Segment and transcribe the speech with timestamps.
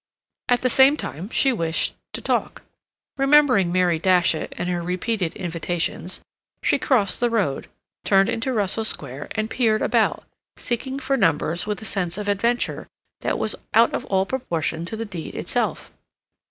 [0.49, 2.63] At the same time she wished to talk.
[3.17, 6.21] Remembering Mary Datchet and her repeated invitations,
[6.63, 7.67] she crossed the road,
[8.03, 10.23] turned into Russell Square, and peered about,
[10.57, 12.87] seeking for numbers with a sense of adventure
[13.19, 15.91] that was out of all proportion to the deed itself.